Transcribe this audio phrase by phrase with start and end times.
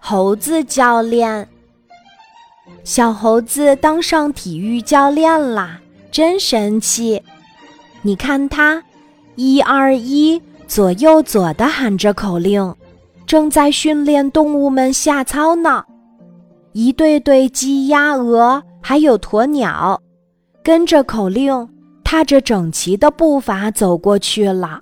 [0.00, 1.46] 猴子教练。
[2.82, 5.80] 小猴子当上体育教练啦，
[6.10, 7.22] 真神气！
[8.02, 8.82] 你看他，
[9.36, 12.74] 一二一，左右左的喊着口令，
[13.26, 15.84] 正在训练动物们下操呢。
[16.72, 20.00] 一对对鸡、鸭、鹅，还有鸵鸟，
[20.62, 21.68] 跟着口令，
[22.02, 24.80] 踏着整齐的步伐走过去了。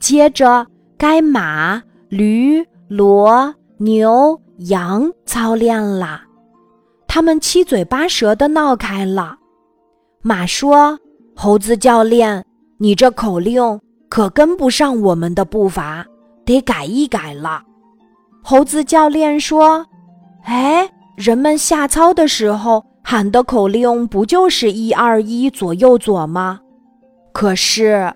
[0.00, 0.66] 接着
[0.96, 3.52] 该马、驴、骡、
[3.84, 6.22] 牛、羊操练了，
[7.06, 9.36] 他们七嘴八舌的闹开了。
[10.22, 10.98] 马说
[11.36, 12.42] ：“猴子教练，
[12.78, 13.78] 你这口令
[14.08, 16.02] 可跟不上我们的步伐，
[16.46, 17.62] 得改一改了。”
[18.42, 19.84] 猴子教练说。
[20.44, 26.58] 哎，人们下操的时候喊的口令不就是一二一左右左吗？
[27.32, 28.10] 可是，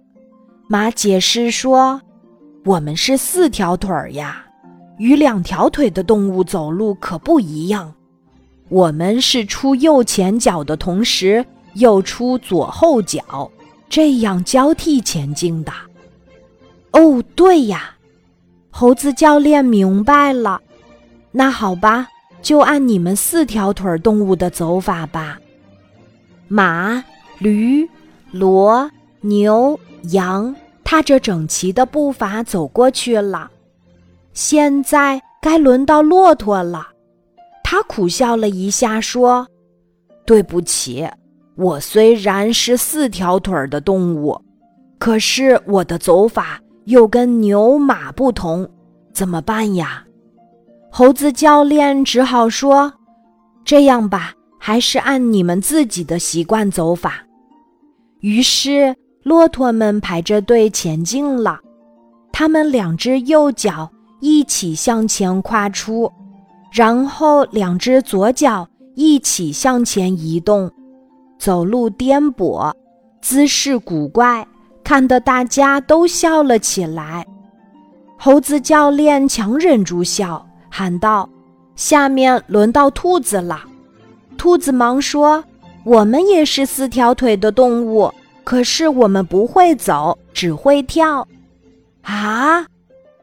[0.66, 2.00] 马解释说，
[2.64, 4.45] 我们是四条腿儿呀，
[4.98, 7.93] 与两条腿的动物走路可不一样。
[8.69, 13.51] 我们是出右前脚的同时又出左后脚，
[13.88, 15.73] 这样交替前进的。
[16.90, 17.95] 哦，对呀，
[18.71, 20.60] 猴子教练明白了。
[21.33, 22.09] 那好吧。
[22.40, 25.40] 就按你们四条腿动物的走法吧。
[26.46, 27.05] 马、
[27.40, 27.85] 驴、
[28.33, 28.88] 骡、
[29.23, 29.79] 牛、
[30.12, 33.51] 羊踏着整齐的步伐走过去了。
[34.38, 36.86] 现在该轮到骆驼了。
[37.64, 39.44] 他苦笑了一下，说
[40.24, 41.04] ：“对不起，
[41.56, 44.40] 我虽然是四条腿的动物，
[44.96, 48.64] 可是我的走法又跟牛马不同，
[49.12, 50.04] 怎么办呀？”
[50.88, 52.92] 猴子教练只好说
[53.66, 57.26] ：“这样吧，还是按你们自己的习惯走法。”
[58.22, 58.94] 于是，
[59.24, 61.59] 骆驼们排着队前进了。
[62.32, 63.90] 他们两只右脚
[64.21, 66.12] 一起向前跨出，
[66.72, 70.71] 然后两只左脚一起向前移动，
[71.38, 72.72] 走路颠簸，
[73.21, 74.47] 姿势古怪，
[74.83, 77.27] 看得大家都笑了起来。
[78.17, 80.45] 猴子教练强忍住笑。
[80.71, 81.28] 喊道
[81.77, 83.65] ：“下面轮到兔子了。”
[84.37, 85.43] 兔子忙说
[85.83, 88.12] ：“我们也是四条腿的动物，
[88.45, 91.27] 可是我们不会走，只会跳。”
[92.03, 92.67] 啊！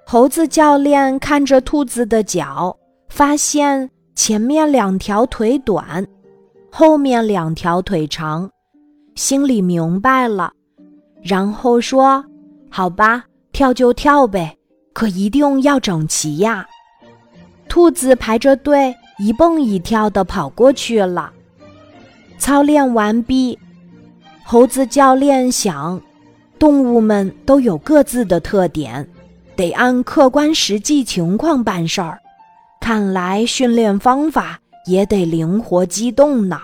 [0.07, 2.77] 猴子教练看着兔子的脚，
[3.09, 6.05] 发现前面两条腿短，
[6.71, 8.47] 后面两条腿长，
[9.15, 10.53] 心里明白了，
[11.23, 12.23] 然后说
[12.69, 14.55] ：“好吧，跳就跳呗，
[14.93, 16.67] 可一定要整齐呀。”
[17.67, 21.33] 兔子排着队，一蹦一跳地跑过去了。
[22.37, 23.57] 操练完毕，
[24.43, 25.99] 猴子教练想：
[26.59, 29.09] 动物们都有各自的特点，
[29.55, 32.19] 得按客观实际情况办事儿。
[32.79, 36.61] 看来训练方法也得灵活机动呢。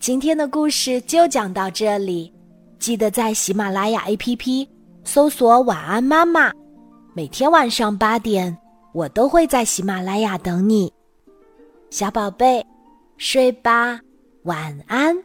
[0.00, 2.32] 今天的故事就讲到这里，
[2.78, 4.66] 记得在喜马拉雅 APP。
[5.04, 6.52] 搜索“晚安妈妈”，
[7.14, 8.54] 每天晚上八点，
[8.92, 10.92] 我都会在喜马拉雅等你，
[11.88, 12.62] 小宝贝，
[13.16, 13.98] 睡吧，
[14.42, 15.16] 晚安。